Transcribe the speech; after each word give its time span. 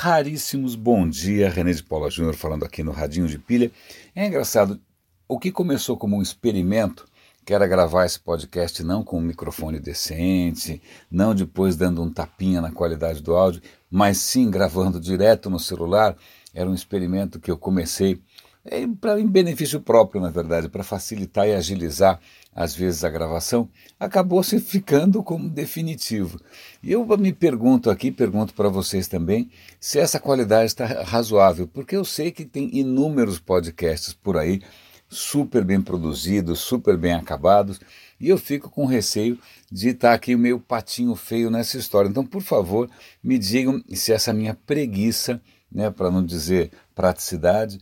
raríssimos 0.00 0.76
bom 0.76 1.08
dia, 1.08 1.50
René 1.50 1.72
de 1.72 1.82
Paula 1.82 2.08
Júnior 2.08 2.36
falando 2.36 2.64
aqui 2.64 2.84
no 2.84 2.92
Radinho 2.92 3.26
de 3.26 3.36
Pilha. 3.36 3.68
É 4.14 4.24
engraçado, 4.24 4.80
o 5.26 5.40
que 5.40 5.50
começou 5.50 5.96
como 5.96 6.16
um 6.16 6.22
experimento, 6.22 7.04
que 7.44 7.52
era 7.52 7.66
gravar 7.66 8.06
esse 8.06 8.20
podcast 8.20 8.84
não 8.84 9.02
com 9.02 9.18
um 9.18 9.22
microfone 9.22 9.80
decente, 9.80 10.80
não 11.10 11.34
depois 11.34 11.74
dando 11.74 12.00
um 12.00 12.12
tapinha 12.12 12.60
na 12.60 12.70
qualidade 12.70 13.20
do 13.20 13.34
áudio, 13.34 13.60
mas 13.90 14.18
sim 14.18 14.48
gravando 14.48 15.00
direto 15.00 15.50
no 15.50 15.58
celular, 15.58 16.16
era 16.54 16.70
um 16.70 16.74
experimento 16.74 17.40
que 17.40 17.50
eu 17.50 17.58
comecei 17.58 18.22
é, 18.64 18.80
em 18.80 19.26
benefício 19.26 19.80
próprio, 19.80 20.20
na 20.20 20.30
verdade, 20.30 20.68
para 20.68 20.84
facilitar 20.84 21.46
e 21.46 21.54
agilizar 21.54 22.20
às 22.54 22.74
vezes 22.74 23.04
a 23.04 23.08
gravação, 23.08 23.68
acabou 24.00 24.42
se 24.42 24.58
ficando 24.58 25.22
como 25.22 25.48
definitivo. 25.48 26.40
E 26.82 26.90
eu 26.90 27.06
me 27.16 27.32
pergunto 27.32 27.88
aqui, 27.88 28.10
pergunto 28.10 28.52
para 28.52 28.68
vocês 28.68 29.06
também, 29.06 29.48
se 29.78 30.00
essa 30.00 30.18
qualidade 30.18 30.66
está 30.66 30.84
razoável, 31.02 31.68
porque 31.68 31.94
eu 31.94 32.04
sei 32.04 32.32
que 32.32 32.44
tem 32.44 32.68
inúmeros 32.76 33.38
podcasts 33.38 34.12
por 34.12 34.36
aí, 34.36 34.60
super 35.08 35.64
bem 35.64 35.80
produzidos, 35.80 36.58
super 36.58 36.96
bem 36.96 37.12
acabados, 37.12 37.80
e 38.20 38.28
eu 38.28 38.36
fico 38.36 38.68
com 38.68 38.84
receio 38.84 39.38
de 39.70 39.90
estar 39.90 40.12
aqui 40.12 40.34
meio 40.34 40.58
patinho 40.58 41.14
feio 41.14 41.50
nessa 41.50 41.78
história. 41.78 42.08
Então, 42.08 42.26
por 42.26 42.42
favor, 42.42 42.90
me 43.22 43.38
digam 43.38 43.80
se 43.94 44.12
essa 44.12 44.32
minha 44.32 44.54
preguiça, 44.66 45.40
né, 45.70 45.90
para 45.90 46.10
não 46.10 46.24
dizer 46.24 46.72
praticidade, 46.92 47.78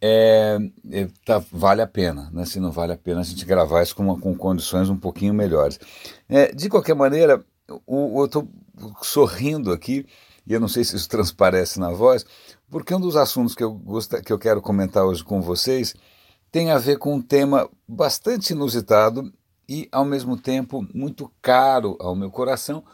é, 0.00 0.58
é, 0.90 1.08
tá, 1.24 1.42
vale 1.50 1.80
a 1.80 1.86
pena, 1.86 2.30
né? 2.32 2.44
se 2.44 2.60
não 2.60 2.70
vale 2.70 2.92
a 2.92 2.98
pena 2.98 3.20
a 3.20 3.24
gente 3.24 3.44
gravar 3.44 3.82
isso 3.82 3.96
com, 3.96 4.18
com 4.20 4.36
condições 4.36 4.88
um 4.88 4.96
pouquinho 4.96 5.32
melhores. 5.32 5.78
É, 6.28 6.52
de 6.52 6.68
qualquer 6.68 6.94
maneira, 6.94 7.44
o, 7.86 8.20
eu 8.20 8.26
estou 8.26 8.48
sorrindo 9.02 9.72
aqui, 9.72 10.06
e 10.46 10.52
eu 10.52 10.60
não 10.60 10.68
sei 10.68 10.84
se 10.84 10.96
isso 10.96 11.08
transparece 11.10 11.80
na 11.80 11.90
voz, 11.90 12.24
porque 12.70 12.94
um 12.94 13.00
dos 13.00 13.16
assuntos 13.16 13.54
que 13.54 13.64
eu, 13.64 13.72
gost... 13.72 14.12
que 14.22 14.32
eu 14.32 14.38
quero 14.38 14.60
comentar 14.60 15.04
hoje 15.04 15.24
com 15.24 15.40
vocês 15.40 15.94
tem 16.50 16.70
a 16.70 16.78
ver 16.78 16.98
com 16.98 17.14
um 17.14 17.22
tema 17.22 17.68
bastante 17.88 18.52
inusitado 18.52 19.32
e, 19.68 19.88
ao 19.90 20.04
mesmo 20.04 20.36
tempo, 20.36 20.86
muito 20.94 21.30
caro 21.42 21.96
ao 21.98 22.14
meu 22.14 22.30
coração, 22.30 22.84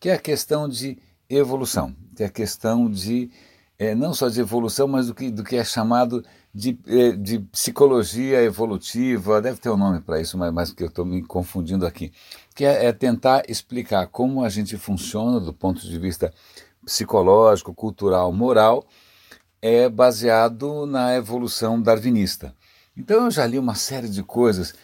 que 0.00 0.08
é 0.08 0.14
a 0.14 0.18
questão 0.18 0.68
de 0.68 0.98
evolução, 1.28 1.94
que 2.16 2.22
é 2.22 2.26
a 2.26 2.30
questão 2.30 2.90
de, 2.90 3.30
é, 3.78 3.94
não 3.94 4.14
só 4.14 4.28
de 4.28 4.40
evolução, 4.40 4.88
mas 4.88 5.06
do 5.06 5.14
que, 5.14 5.30
do 5.30 5.44
que 5.44 5.56
é 5.56 5.64
chamado 5.64 6.24
de, 6.54 6.78
eh, 6.86 7.12
de 7.12 7.40
psicologia 7.40 8.40
evolutiva, 8.42 9.42
deve 9.42 9.58
ter 9.58 9.70
um 9.70 9.76
nome 9.76 10.00
para 10.00 10.20
isso, 10.20 10.38
mas, 10.38 10.52
mas 10.52 10.72
que 10.72 10.84
eu 10.84 10.86
estou 10.86 11.04
me 11.04 11.20
confundindo 11.22 11.84
aqui, 11.84 12.12
que 12.54 12.64
é, 12.64 12.86
é, 12.86 12.92
tentar 12.92 13.42
explicar 13.48 14.06
como 14.06 14.44
a 14.44 14.48
gente 14.48 14.76
funciona 14.76 15.40
do 15.40 15.52
ponto 15.52 15.80
de 15.80 15.98
vista 15.98 16.32
psicológico, 16.84 17.74
cultural, 17.74 18.32
moral, 18.32 18.86
é 19.60 19.88
baseado 19.88 20.86
na 20.86 21.16
evolução 21.16 21.82
darwinista. 21.82 22.54
Então 22.96 23.24
eu 23.24 23.30
já 23.30 23.44
li 23.46 23.58
uma 23.58 23.74
série 23.74 24.08
de 24.08 24.22
coisas 24.22 24.74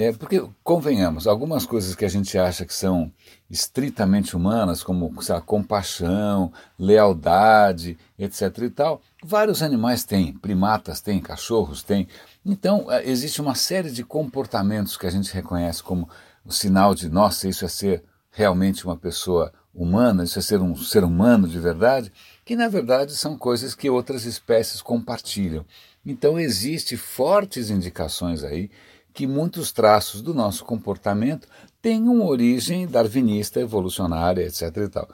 é, 0.00 0.12
porque, 0.12 0.42
convenhamos, 0.64 1.26
algumas 1.26 1.66
coisas 1.66 1.94
que 1.94 2.06
a 2.06 2.08
gente 2.08 2.38
acha 2.38 2.64
que 2.64 2.72
são 2.72 3.12
estritamente 3.50 4.34
humanas, 4.34 4.82
como 4.82 5.12
lá, 5.28 5.42
compaixão, 5.42 6.50
lealdade, 6.78 7.98
etc. 8.18 8.60
e 8.62 8.70
tal, 8.70 9.02
vários 9.22 9.62
animais 9.62 10.02
têm, 10.02 10.32
primatas 10.32 11.02
têm, 11.02 11.20
cachorros 11.20 11.82
têm. 11.82 12.08
Então, 12.46 12.90
é, 12.90 13.06
existe 13.06 13.42
uma 13.42 13.54
série 13.54 13.90
de 13.90 14.02
comportamentos 14.02 14.96
que 14.96 15.06
a 15.06 15.10
gente 15.10 15.34
reconhece 15.34 15.82
como 15.82 16.08
o 16.46 16.50
sinal 16.50 16.94
de, 16.94 17.10
nossa, 17.10 17.46
isso 17.46 17.66
é 17.66 17.68
ser 17.68 18.02
realmente 18.30 18.86
uma 18.86 18.96
pessoa 18.96 19.52
humana, 19.74 20.24
isso 20.24 20.38
é 20.38 20.42
ser 20.42 20.62
um 20.62 20.74
ser 20.76 21.04
humano 21.04 21.46
de 21.46 21.58
verdade, 21.60 22.10
que 22.42 22.56
na 22.56 22.68
verdade 22.68 23.12
são 23.12 23.36
coisas 23.36 23.74
que 23.74 23.90
outras 23.90 24.24
espécies 24.24 24.80
compartilham. 24.80 25.62
Então, 26.06 26.40
existe 26.40 26.96
fortes 26.96 27.68
indicações 27.68 28.42
aí 28.42 28.70
que 29.12 29.26
muitos 29.26 29.72
traços 29.72 30.22
do 30.22 30.34
nosso 30.34 30.64
comportamento 30.64 31.48
têm 31.80 32.08
uma 32.08 32.24
origem 32.24 32.86
darwinista, 32.86 33.60
evolucionária, 33.60 34.42
etc. 34.42 34.76
E, 34.76 34.88
tal. 34.88 35.08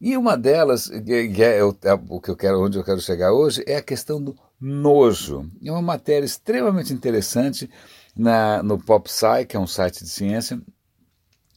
e 0.00 0.16
uma 0.16 0.36
delas, 0.36 0.88
que 0.88 1.42
é, 1.42 1.58
é 1.58 1.64
o 1.64 2.20
que 2.20 2.30
eu 2.30 2.36
quero, 2.36 2.62
onde 2.62 2.78
eu 2.78 2.84
quero 2.84 3.00
chegar 3.00 3.32
hoje, 3.32 3.62
é 3.66 3.76
a 3.76 3.82
questão 3.82 4.22
do 4.22 4.36
nojo. 4.60 5.50
É 5.64 5.70
uma 5.70 5.82
matéria 5.82 6.24
extremamente 6.24 6.92
interessante 6.92 7.68
na, 8.16 8.62
no 8.62 8.78
PopSci, 8.78 9.46
que 9.48 9.56
é 9.56 9.60
um 9.60 9.66
site 9.66 10.04
de 10.04 10.10
ciência, 10.10 10.60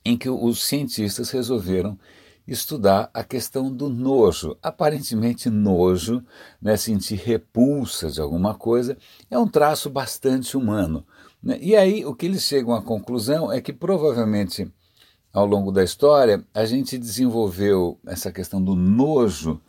em 0.03 0.17
que 0.17 0.29
os 0.29 0.63
cientistas 0.63 1.29
resolveram 1.29 1.97
estudar 2.47 3.09
a 3.13 3.23
questão 3.23 3.71
do 3.71 3.89
nojo. 3.89 4.57
Aparentemente, 4.61 5.49
nojo, 5.49 6.23
né, 6.61 6.77
sentir 6.77 7.15
repulsa 7.15 8.09
de 8.09 8.21
alguma 8.21 8.53
coisa, 8.53 8.97
é 9.29 9.37
um 9.37 9.47
traço 9.47 9.89
bastante 9.89 10.55
humano. 10.55 11.05
Né? 11.45 11.59
E 11.61 11.75
aí 11.75 12.03
o 12.03 12.15
que 12.15 12.25
eles 12.25 12.41
chegam 12.41 12.73
à 12.73 12.81
conclusão 12.81 13.51
é 13.51 13.61
que 13.61 13.71
provavelmente 13.71 14.67
ao 15.31 15.45
longo 15.45 15.71
da 15.71 15.83
história 15.83 16.43
a 16.51 16.65
gente 16.65 16.97
desenvolveu 16.97 17.99
essa 18.07 18.31
questão 18.31 18.61
do 18.61 18.75
nojo 18.75 19.61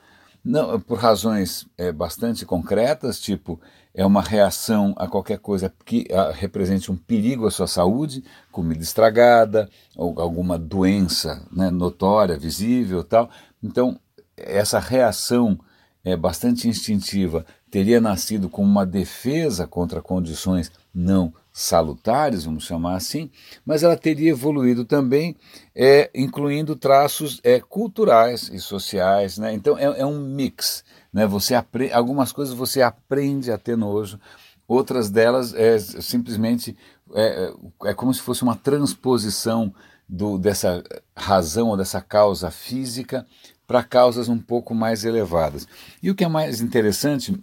não, 0.43 0.81
por 0.81 0.97
razões 0.97 1.67
é, 1.77 1.91
bastante 1.91 2.47
concretas, 2.47 3.21
tipo 3.21 3.61
é 3.93 4.07
uma 4.07 4.23
reação 4.23 4.95
a 4.97 5.09
qualquer 5.09 5.39
coisa 5.39 5.73
que 5.85 6.07
a, 6.13 6.31
represente 6.31 6.91
um 6.93 6.97
perigo 6.97 7.47
à 7.47 7.51
sua 7.51 7.67
saúde, 7.67 8.23
comida 8.53 8.83
estragada, 8.83 9.69
ou 9.97 10.21
alguma 10.21 10.57
doença 10.57 11.45
né, 11.51 11.69
notória, 11.71 12.39
visível 12.39 13.03
tal. 13.03 13.29
Então, 13.61 13.99
essa 14.37 14.79
reação 14.79 15.59
é 16.05 16.15
bastante 16.17 16.69
instintiva 16.69 17.45
teria 17.71 18.01
nascido 18.01 18.49
como 18.49 18.69
uma 18.69 18.87
defesa 18.87 19.67
contra 19.67 20.01
condições 20.01 20.71
não 20.95 21.33
salutares, 21.59 22.45
vamos 22.45 22.65
chamar 22.65 22.97
assim, 22.97 23.31
mas 23.65 23.83
ela 23.83 23.97
teria 23.97 24.29
evoluído 24.29 24.85
também, 24.85 25.35
é, 25.75 26.11
incluindo 26.15 26.77
traços 26.77 27.41
é, 27.43 27.59
culturais 27.61 28.51
e 28.53 28.59
sociais. 28.59 29.39
Né? 29.39 29.55
Então 29.55 29.79
é, 29.79 29.85
é, 29.85 30.05
um 30.05 30.21
mix. 30.21 30.85
Né? 31.11 31.27
Você 31.27 31.55
algumas 31.95 32.31
coisas 32.31 32.55
você 32.55 32.83
aprende 32.83 33.51
a 33.51 33.57
ter 33.57 33.75
nojo, 33.75 34.21
outras 34.69 35.09
delas 35.09 35.55
é 35.55 35.79
simplesmente 35.79 36.77
é, 37.15 37.51
é 37.87 37.95
como 37.95 38.13
se 38.13 38.21
fosse 38.21 38.43
uma 38.43 38.57
transposição 38.57 39.73
do, 40.07 40.37
dessa 40.37 40.85
razão 41.17 41.69
ou 41.69 41.77
dessa 41.79 42.03
causa 42.03 42.51
física 42.51 43.27
para 43.67 43.83
causas 43.83 44.29
um 44.29 44.39
pouco 44.39 44.75
mais 44.75 45.07
elevadas. 45.07 45.67
E 46.03 46.11
o 46.11 46.15
que 46.15 46.23
é 46.23 46.29
mais 46.29 46.61
interessante 46.61 47.35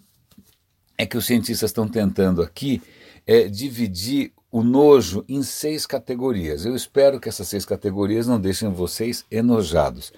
é 0.99 1.03
que 1.03 1.17
os 1.17 1.25
cientistas 1.25 1.71
estão 1.71 1.87
tentando 1.87 2.43
aqui 2.43 2.79
é 3.25 3.47
dividir 3.47 4.33
o 4.51 4.61
nojo 4.61 5.25
em 5.27 5.41
seis 5.41 5.85
categorias. 5.85 6.63
Eu 6.63 6.75
espero 6.75 7.19
que 7.19 7.27
essas 7.27 7.47
seis 7.47 7.65
categorias 7.65 8.27
não 8.27 8.39
deixem 8.39 8.69
vocês 8.69 9.25
enojados. 9.31 10.13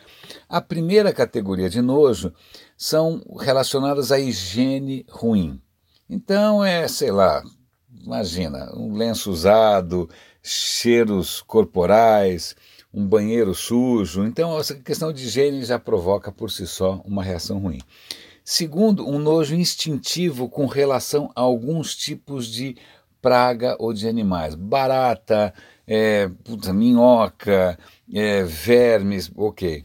A 0.49 0.59
primeira 0.59 1.13
categoria 1.13 1.69
de 1.69 1.81
nojo 1.81 2.33
são 2.77 3.23
relacionadas 3.39 4.11
à 4.11 4.19
higiene 4.19 5.05
ruim. 5.09 5.61
Então 6.09 6.63
é, 6.63 6.85
sei 6.88 7.11
lá, 7.11 7.41
imagina, 8.03 8.71
um 8.75 8.93
lenço 8.93 9.31
usado, 9.31 10.09
cheiros 10.43 11.41
corporais, 11.41 12.57
um 12.93 13.07
banheiro 13.07 13.55
sujo. 13.55 14.25
Então 14.25 14.59
essa 14.59 14.75
questão 14.75 15.13
de 15.13 15.23
higiene 15.23 15.63
já 15.63 15.79
provoca 15.79 16.29
por 16.29 16.51
si 16.51 16.67
só 16.67 17.01
uma 17.05 17.23
reação 17.23 17.59
ruim. 17.59 17.79
Segundo, 18.47 19.09
um 19.09 19.17
nojo 19.17 19.55
instintivo 19.55 20.47
com 20.47 20.67
relação 20.67 21.31
a 21.35 21.41
alguns 21.41 21.95
tipos 21.95 22.45
de 22.45 22.77
praga 23.25 23.75
ou 23.79 23.91
de 23.91 24.07
animais. 24.07 24.53
Barata, 24.53 25.51
é, 25.87 26.29
puta, 26.43 26.71
minhoca, 26.71 27.75
é, 28.13 28.43
vermes, 28.43 29.31
ok. 29.35 29.83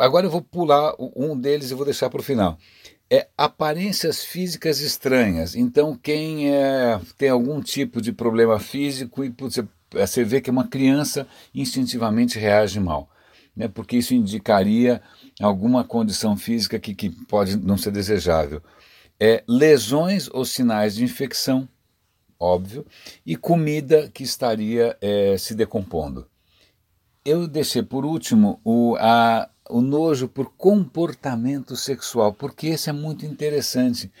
Agora 0.00 0.26
eu 0.26 0.30
vou 0.30 0.42
pular 0.42 0.94
um 0.98 1.38
deles 1.38 1.70
e 1.70 1.74
vou 1.74 1.84
deixar 1.84 2.10
para 2.10 2.18
o 2.18 2.24
final. 2.24 2.58
É 3.08 3.28
aparências 3.38 4.24
físicas 4.24 4.80
estranhas. 4.80 5.54
Então, 5.54 5.96
quem 5.96 6.52
é, 6.52 7.00
tem 7.16 7.28
algum 7.28 7.60
tipo 7.60 8.02
de 8.02 8.12
problema 8.12 8.58
físico 8.58 9.22
e 9.24 9.30
putz, 9.30 9.62
você 9.92 10.24
vê 10.24 10.40
que 10.40 10.50
uma 10.50 10.66
criança 10.66 11.24
instintivamente 11.54 12.36
reage 12.36 12.80
mal, 12.80 13.08
né? 13.54 13.68
porque 13.68 13.96
isso 13.96 14.12
indicaria 14.12 15.00
alguma 15.40 15.84
condição 15.84 16.36
física 16.36 16.80
que, 16.80 16.96
que 16.96 17.10
pode 17.26 17.56
não 17.56 17.78
ser 17.78 17.92
desejável. 17.92 18.60
É, 19.20 19.44
lesões 19.46 20.28
ou 20.32 20.44
sinais 20.44 20.96
de 20.96 21.04
infecção, 21.04 21.68
óbvio, 22.42 22.84
e 23.24 23.36
comida 23.36 24.10
que 24.12 24.22
estaria 24.22 24.96
é, 25.00 25.36
se 25.38 25.54
decompondo. 25.54 26.26
Eu 27.24 27.46
deixei 27.46 27.82
por 27.82 28.04
último 28.04 28.60
o, 28.64 28.96
a, 28.98 29.48
o 29.70 29.80
nojo 29.80 30.26
por 30.28 30.52
comportamento 30.56 31.76
sexual, 31.76 32.32
porque 32.32 32.68
esse 32.68 32.90
é 32.90 32.92
muito 32.92 33.24
interessante. 33.24 34.12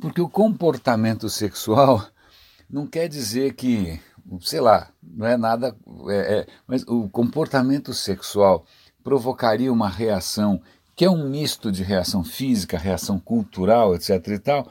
Porque 0.00 0.20
o 0.20 0.28
comportamento 0.28 1.28
sexual 1.28 2.06
não 2.70 2.86
quer 2.86 3.08
dizer 3.08 3.54
que, 3.54 4.00
sei 4.40 4.60
lá, 4.60 4.90
não 5.02 5.26
é 5.26 5.36
nada. 5.36 5.76
É, 6.08 6.38
é, 6.38 6.46
mas 6.66 6.84
o 6.86 7.08
comportamento 7.08 7.92
sexual 7.92 8.64
provocaria 9.02 9.72
uma 9.72 9.88
reação 9.88 10.60
que 10.96 11.04
é 11.04 11.10
um 11.10 11.28
misto 11.28 11.70
de 11.70 11.82
reação 11.82 12.24
física, 12.24 12.78
reação 12.78 13.20
cultural, 13.20 13.94
etc. 13.94 14.28
e 14.28 14.38
tal, 14.38 14.66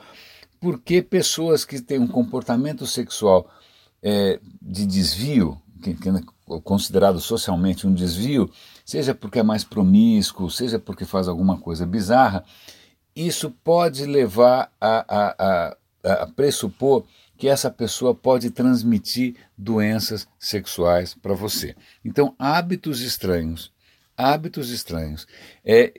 porque 0.59 1.01
pessoas 1.01 1.65
que 1.65 1.81
têm 1.81 1.99
um 1.99 2.07
comportamento 2.07 2.85
sexual 2.85 3.49
é, 4.01 4.39
de 4.61 4.85
desvio, 4.85 5.61
que, 5.81 5.93
que 5.93 6.09
é 6.09 6.13
considerado 6.63 7.19
socialmente 7.19 7.87
um 7.87 7.93
desvio, 7.93 8.49
seja 8.85 9.15
porque 9.15 9.39
é 9.39 9.43
mais 9.43 9.63
promíscuo, 9.63 10.49
seja 10.49 10.79
porque 10.79 11.05
faz 11.05 11.27
alguma 11.27 11.57
coisa 11.57 11.85
bizarra, 11.85 12.43
isso 13.15 13.49
pode 13.63 14.05
levar 14.05 14.71
a, 14.79 15.05
a, 15.07 15.75
a, 16.03 16.13
a 16.23 16.27
pressupor 16.27 17.05
que 17.37 17.47
essa 17.47 17.69
pessoa 17.69 18.13
pode 18.13 18.49
transmitir 18.49 19.35
doenças 19.57 20.27
sexuais 20.39 21.13
para 21.13 21.33
você. 21.33 21.75
Então, 22.03 22.35
hábitos 22.39 23.01
estranhos, 23.01 23.71
hábitos 24.17 24.69
estranhos, 24.69 25.27
é, 25.63 25.93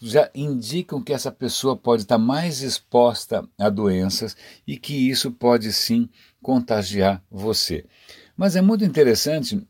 já 0.00 0.30
indicam 0.34 1.02
que 1.02 1.12
essa 1.12 1.30
pessoa 1.30 1.76
pode 1.76 2.02
estar 2.02 2.18
mais 2.18 2.62
exposta 2.62 3.46
a 3.58 3.68
doenças 3.68 4.36
e 4.66 4.76
que 4.78 4.94
isso 5.10 5.30
pode 5.30 5.72
sim 5.72 6.08
contagiar 6.42 7.22
você. 7.30 7.84
Mas 8.36 8.56
é 8.56 8.62
muito 8.62 8.84
interessante 8.84 9.62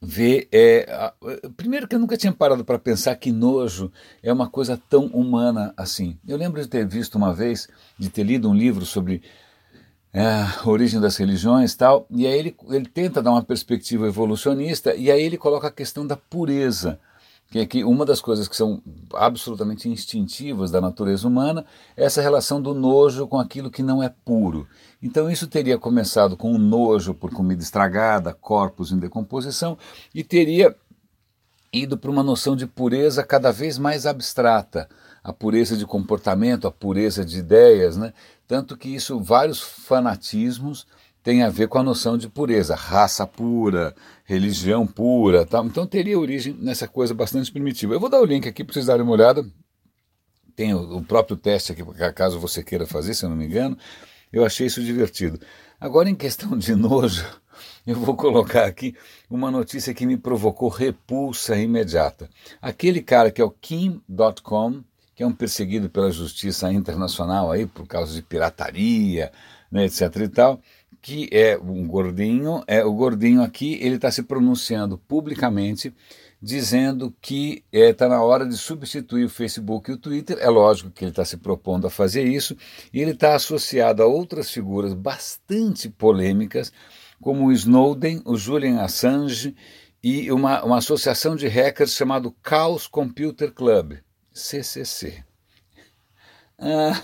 ver. 0.00 0.48
É, 0.52 0.86
a, 0.90 1.12
primeiro, 1.56 1.88
que 1.88 1.96
eu 1.96 1.98
nunca 1.98 2.16
tinha 2.16 2.32
parado 2.32 2.64
para 2.64 2.78
pensar 2.78 3.16
que 3.16 3.32
nojo 3.32 3.90
é 4.22 4.32
uma 4.32 4.48
coisa 4.48 4.80
tão 4.88 5.06
humana 5.06 5.74
assim. 5.76 6.16
Eu 6.26 6.36
lembro 6.36 6.62
de 6.62 6.68
ter 6.68 6.86
visto 6.86 7.16
uma 7.16 7.34
vez, 7.34 7.68
de 7.98 8.08
ter 8.08 8.22
lido 8.22 8.48
um 8.48 8.54
livro 8.54 8.86
sobre 8.86 9.22
é, 10.12 10.24
a 10.24 10.62
origem 10.68 11.00
das 11.00 11.16
religiões 11.16 11.74
tal, 11.74 12.06
e 12.10 12.26
aí 12.26 12.38
ele, 12.38 12.56
ele 12.68 12.86
tenta 12.86 13.22
dar 13.22 13.32
uma 13.32 13.42
perspectiva 13.42 14.06
evolucionista, 14.06 14.94
e 14.94 15.10
aí 15.10 15.22
ele 15.22 15.38
coloca 15.38 15.66
a 15.66 15.72
questão 15.72 16.06
da 16.06 16.16
pureza 16.16 17.00
que 17.52 17.58
é 17.58 17.66
que 17.66 17.84
uma 17.84 18.06
das 18.06 18.18
coisas 18.18 18.48
que 18.48 18.56
são 18.56 18.82
absolutamente 19.12 19.86
instintivas 19.86 20.70
da 20.70 20.80
natureza 20.80 21.28
humana 21.28 21.66
é 21.94 22.02
essa 22.02 22.22
relação 22.22 22.62
do 22.62 22.72
nojo 22.72 23.28
com 23.28 23.38
aquilo 23.38 23.70
que 23.70 23.82
não 23.82 24.02
é 24.02 24.08
puro. 24.24 24.66
Então 25.02 25.30
isso 25.30 25.46
teria 25.46 25.76
começado 25.76 26.34
com 26.34 26.50
o 26.50 26.58
nojo 26.58 27.12
por 27.12 27.30
comida 27.30 27.62
estragada, 27.62 28.32
corpos 28.32 28.90
em 28.90 28.98
decomposição, 28.98 29.76
e 30.14 30.24
teria 30.24 30.74
ido 31.70 31.98
para 31.98 32.10
uma 32.10 32.22
noção 32.22 32.56
de 32.56 32.66
pureza 32.66 33.22
cada 33.22 33.52
vez 33.52 33.76
mais 33.76 34.06
abstrata, 34.06 34.88
a 35.22 35.30
pureza 35.30 35.76
de 35.76 35.84
comportamento, 35.84 36.66
a 36.66 36.72
pureza 36.72 37.22
de 37.22 37.38
ideias, 37.38 37.98
né? 37.98 38.14
Tanto 38.48 38.78
que 38.78 38.88
isso 38.88 39.20
vários 39.20 39.60
fanatismos 39.60 40.86
tem 41.22 41.42
a 41.42 41.48
ver 41.48 41.68
com 41.68 41.78
a 41.78 41.82
noção 41.82 42.18
de 42.18 42.28
pureza, 42.28 42.74
raça 42.74 43.26
pura, 43.26 43.94
religião 44.24 44.86
pura, 44.86 45.46
tal. 45.46 45.64
Então 45.66 45.86
teria 45.86 46.18
origem 46.18 46.56
nessa 46.58 46.88
coisa 46.88 47.14
bastante 47.14 47.52
primitiva. 47.52 47.94
Eu 47.94 48.00
vou 48.00 48.08
dar 48.08 48.20
o 48.20 48.24
link 48.24 48.48
aqui 48.48 48.64
para 48.64 48.74
vocês 48.74 48.86
darem 48.86 49.02
uma 49.02 49.12
olhada. 49.12 49.44
Tem 50.56 50.74
o, 50.74 50.98
o 50.98 51.04
próprio 51.04 51.36
teste 51.36 51.72
aqui, 51.72 51.82
caso 52.14 52.40
você 52.40 52.62
queira 52.62 52.86
fazer, 52.86 53.14
se 53.14 53.24
eu 53.24 53.30
não 53.30 53.36
me 53.36 53.46
engano. 53.46 53.76
Eu 54.32 54.44
achei 54.44 54.66
isso 54.66 54.82
divertido. 54.82 55.38
Agora, 55.80 56.08
em 56.10 56.14
questão 56.14 56.56
de 56.56 56.74
nojo, 56.76 57.24
eu 57.86 57.96
vou 57.96 58.16
colocar 58.16 58.64
aqui 58.64 58.96
uma 59.30 59.50
notícia 59.50 59.94
que 59.94 60.06
me 60.06 60.16
provocou 60.16 60.68
repulsa 60.68 61.56
imediata. 61.56 62.28
Aquele 62.60 63.00
cara 63.00 63.30
que 63.30 63.40
é 63.40 63.44
o 63.44 63.50
Kim.com, 63.50 64.82
que 65.14 65.22
é 65.22 65.26
um 65.26 65.32
perseguido 65.32 65.88
pela 65.88 66.10
justiça 66.10 66.72
internacional 66.72 67.50
aí 67.50 67.66
por 67.66 67.86
causa 67.86 68.14
de 68.14 68.22
pirataria, 68.22 69.30
né, 69.70 69.84
etc 69.84 70.16
e 70.16 70.28
tal, 70.28 70.60
que 71.02 71.28
é 71.32 71.58
um 71.58 71.84
gordinho, 71.84 72.62
é 72.64 72.84
o 72.84 72.92
gordinho 72.94 73.42
aqui, 73.42 73.76
ele 73.82 73.96
está 73.96 74.08
se 74.08 74.22
pronunciando 74.22 74.96
publicamente, 74.96 75.92
dizendo 76.40 77.12
que 77.20 77.64
está 77.72 77.86
é, 77.86 77.92
tá 77.92 78.08
na 78.08 78.22
hora 78.22 78.46
de 78.46 78.56
substituir 78.56 79.24
o 79.24 79.28
Facebook 79.28 79.90
e 79.90 79.94
o 79.94 79.98
Twitter. 79.98 80.38
É 80.40 80.48
lógico 80.48 80.92
que 80.92 81.04
ele 81.04 81.10
está 81.10 81.24
se 81.24 81.36
propondo 81.36 81.88
a 81.88 81.90
fazer 81.90 82.22
isso, 82.22 82.56
e 82.92 83.00
ele 83.00 83.10
está 83.10 83.34
associado 83.34 84.00
a 84.00 84.06
outras 84.06 84.48
figuras 84.48 84.94
bastante 84.94 85.88
polêmicas, 85.88 86.72
como 87.20 87.46
o 87.46 87.52
Snowden, 87.52 88.22
o 88.24 88.36
Julian 88.36 88.80
Assange 88.80 89.56
e 90.02 90.30
uma, 90.30 90.62
uma 90.64 90.78
associação 90.78 91.34
de 91.34 91.48
hackers 91.48 91.94
chamado 91.94 92.34
Chaos 92.48 92.86
Computer 92.86 93.52
Club, 93.52 93.98
CCC. 94.32 95.24
Ah, 96.58 97.00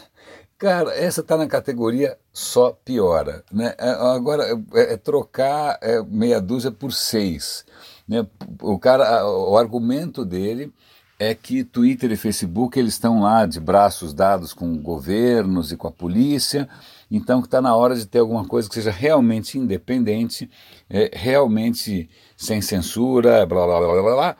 Cara, 0.58 0.92
essa 0.92 1.20
está 1.20 1.36
na 1.36 1.46
categoria 1.46 2.18
só 2.32 2.72
piora. 2.72 3.44
Né? 3.52 3.72
É, 3.78 3.90
agora, 3.90 4.44
é, 4.74 4.94
é 4.94 4.96
trocar 4.96 5.78
é, 5.80 6.02
meia 6.02 6.40
dúzia 6.40 6.72
por 6.72 6.92
seis. 6.92 7.64
Né? 8.08 8.26
O, 8.60 8.76
cara, 8.76 9.24
o 9.24 9.56
argumento 9.56 10.24
dele 10.24 10.72
é 11.16 11.32
que 11.32 11.62
Twitter 11.62 12.10
e 12.10 12.16
Facebook 12.16 12.76
eles 12.76 12.94
estão 12.94 13.20
lá 13.20 13.46
de 13.46 13.60
braços 13.60 14.12
dados 14.12 14.52
com 14.52 14.76
governos 14.78 15.70
e 15.70 15.76
com 15.76 15.86
a 15.86 15.92
polícia, 15.92 16.68
então 17.10 17.40
está 17.40 17.60
na 17.60 17.74
hora 17.74 17.96
de 17.96 18.06
ter 18.06 18.18
alguma 18.18 18.44
coisa 18.46 18.68
que 18.68 18.74
seja 18.74 18.90
realmente 18.90 19.58
independente, 19.58 20.50
é, 20.90 21.10
realmente 21.12 22.08
sem 22.36 22.60
censura, 22.60 23.46
blá 23.46 23.64
blá 23.64 23.78
blá 23.78 24.02
blá 24.02 24.14
blá. 24.14 24.36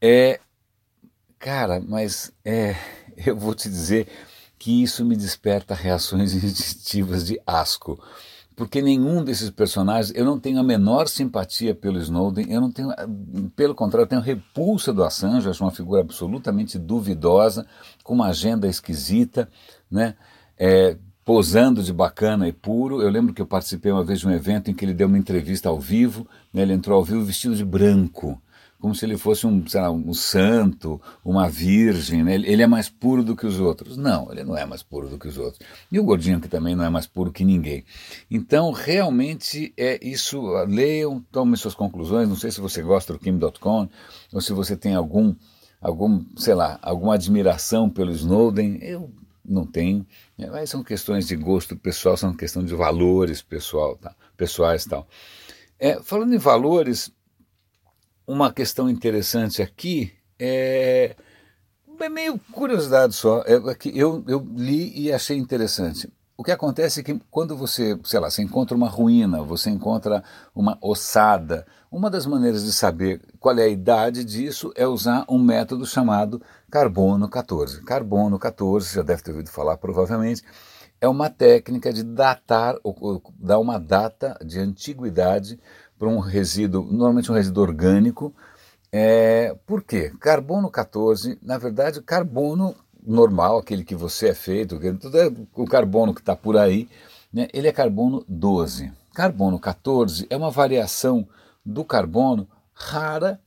É, 0.00 0.40
cara, 1.38 1.80
mas 1.80 2.32
é, 2.44 2.74
eu 3.24 3.36
vou 3.36 3.54
te 3.54 3.68
dizer 3.68 4.08
que 4.64 4.82
isso 4.82 5.04
me 5.04 5.14
desperta 5.14 5.74
reações 5.74 6.32
instintivas 6.42 7.26
de 7.26 7.38
asco. 7.46 8.02
Porque 8.56 8.80
nenhum 8.80 9.22
desses 9.22 9.50
personagens, 9.50 10.16
eu 10.16 10.24
não 10.24 10.40
tenho 10.40 10.58
a 10.58 10.62
menor 10.62 11.06
simpatia 11.06 11.74
pelo 11.74 11.98
Snowden, 11.98 12.50
eu 12.50 12.62
não 12.62 12.72
tenho, 12.72 12.88
pelo 13.54 13.74
contrário, 13.74 14.04
eu 14.04 14.08
tenho 14.08 14.22
repulsa 14.22 14.90
do 14.90 15.04
Assange, 15.04 15.50
acho 15.50 15.62
uma 15.62 15.70
figura 15.70 16.00
absolutamente 16.00 16.78
duvidosa, 16.78 17.66
com 18.02 18.14
uma 18.14 18.28
agenda 18.28 18.66
esquisita, 18.66 19.50
né? 19.90 20.14
É, 20.56 20.96
posando 21.26 21.82
de 21.82 21.92
bacana 21.92 22.48
e 22.48 22.52
puro. 22.52 23.02
Eu 23.02 23.10
lembro 23.10 23.34
que 23.34 23.42
eu 23.42 23.46
participei 23.46 23.92
uma 23.92 24.04
vez 24.04 24.20
de 24.20 24.28
um 24.28 24.30
evento 24.30 24.70
em 24.70 24.74
que 24.74 24.82
ele 24.82 24.94
deu 24.94 25.08
uma 25.08 25.18
entrevista 25.18 25.68
ao 25.68 25.78
vivo, 25.78 26.26
né? 26.50 26.62
ele 26.62 26.72
entrou 26.72 26.96
ao 26.96 27.04
vivo 27.04 27.22
vestido 27.22 27.54
de 27.54 27.64
branco 27.66 28.40
como 28.84 28.94
se 28.94 29.06
ele 29.06 29.16
fosse 29.16 29.46
um, 29.46 29.64
lá, 29.72 29.90
um 29.90 30.12
santo, 30.12 31.00
uma 31.24 31.48
virgem, 31.48 32.22
né? 32.22 32.34
ele 32.34 32.62
é 32.62 32.66
mais 32.66 32.86
puro 32.86 33.24
do 33.24 33.34
que 33.34 33.46
os 33.46 33.58
outros. 33.58 33.96
Não, 33.96 34.30
ele 34.30 34.44
não 34.44 34.54
é 34.54 34.66
mais 34.66 34.82
puro 34.82 35.08
do 35.08 35.18
que 35.18 35.26
os 35.26 35.38
outros. 35.38 35.66
E 35.90 35.98
o 35.98 36.04
gordinho 36.04 36.38
que 36.38 36.48
também 36.48 36.76
não 36.76 36.84
é 36.84 36.90
mais 36.90 37.06
puro 37.06 37.32
que 37.32 37.46
ninguém. 37.46 37.82
Então, 38.30 38.72
realmente 38.72 39.72
é 39.74 39.98
isso. 40.06 40.38
Leiam, 40.68 41.24
tomem 41.32 41.56
suas 41.56 41.74
conclusões. 41.74 42.28
Não 42.28 42.36
sei 42.36 42.50
se 42.50 42.60
você 42.60 42.82
gosta 42.82 43.14
do 43.14 43.18
Kim.com 43.18 43.88
ou 44.30 44.40
se 44.42 44.52
você 44.52 44.76
tem 44.76 44.94
algum, 44.94 45.34
algum, 45.80 46.22
sei 46.36 46.52
lá, 46.52 46.78
alguma 46.82 47.14
admiração 47.14 47.88
pelo 47.88 48.12
Snowden. 48.12 48.80
Eu 48.82 49.10
não 49.42 49.64
tenho. 49.64 50.06
É, 50.36 50.50
mas 50.50 50.68
são 50.68 50.84
questões 50.84 51.26
de 51.26 51.36
gosto 51.36 51.74
pessoal, 51.74 52.18
são 52.18 52.36
questões 52.36 52.66
de 52.66 52.74
valores 52.74 53.40
pessoal, 53.40 53.96
tá? 53.96 54.14
pessoais 54.36 54.84
tal. 54.84 55.08
É, 55.78 56.02
falando 56.02 56.34
em 56.34 56.38
valores, 56.38 57.10
uma 58.26 58.52
questão 58.52 58.88
interessante 58.88 59.62
aqui 59.62 60.12
é, 60.38 61.14
é 62.00 62.08
meio 62.08 62.38
curiosidade 62.52 63.14
só. 63.14 63.42
É, 63.46 63.74
que 63.74 63.96
eu, 63.96 64.24
eu 64.26 64.46
li 64.56 64.92
e 64.98 65.12
achei 65.12 65.36
interessante. 65.36 66.12
O 66.36 66.42
que 66.42 66.50
acontece 66.50 67.00
é 67.00 67.02
que 67.02 67.20
quando 67.30 67.56
você, 67.56 67.96
sei 68.02 68.18
lá, 68.18 68.28
você 68.28 68.42
encontra 68.42 68.76
uma 68.76 68.88
ruína, 68.88 69.42
você 69.42 69.70
encontra 69.70 70.22
uma 70.52 70.76
ossada, 70.82 71.64
uma 71.92 72.10
das 72.10 72.26
maneiras 72.26 72.64
de 72.64 72.72
saber 72.72 73.22
qual 73.38 73.56
é 73.56 73.62
a 73.62 73.68
idade 73.68 74.24
disso 74.24 74.72
é 74.74 74.84
usar 74.84 75.24
um 75.28 75.38
método 75.38 75.86
chamado 75.86 76.42
carbono 76.68 77.28
14. 77.28 77.82
Carbono 77.84 78.36
14, 78.36 78.88
você 78.88 78.96
já 78.96 79.02
deve 79.02 79.22
ter 79.22 79.30
ouvido 79.30 79.48
falar 79.48 79.76
provavelmente, 79.76 80.42
é 81.00 81.06
uma 81.06 81.30
técnica 81.30 81.92
de 81.92 82.02
datar, 82.02 82.76
ou, 82.82 83.22
dar 83.38 83.60
uma 83.60 83.78
data 83.78 84.36
de 84.44 84.58
antiguidade 84.58 85.60
para 86.04 86.12
um 86.12 86.18
resíduo, 86.18 86.84
normalmente 86.84 87.32
um 87.32 87.34
resíduo 87.34 87.62
orgânico. 87.62 88.34
É, 88.92 89.56
por 89.66 89.82
quê? 89.82 90.12
Carbono 90.20 90.70
14, 90.70 91.38
na 91.42 91.56
verdade, 91.56 92.02
carbono 92.02 92.76
normal, 93.04 93.58
aquele 93.58 93.82
que 93.82 93.94
você 93.94 94.28
é 94.28 94.34
feito, 94.34 94.78
o 95.54 95.64
carbono 95.64 96.14
que 96.14 96.20
está 96.20 96.36
por 96.36 96.58
aí, 96.58 96.88
né, 97.32 97.48
ele 97.54 97.68
é 97.68 97.72
carbono 97.72 98.22
12. 98.28 98.92
Carbono 99.14 99.58
14 99.58 100.26
é 100.28 100.36
uma 100.36 100.50
variação 100.50 101.26
do 101.64 101.84
carbono 101.84 102.46
rara 102.74 103.40